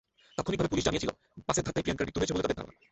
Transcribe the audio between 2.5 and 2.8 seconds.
ধারণা।